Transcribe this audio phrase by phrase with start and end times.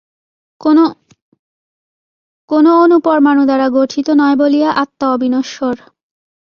[2.49, 5.75] কোন অণুপরমাণুর দ্বারা গঠিত নয় বলিয়া আত্মা অবিনশ্বর।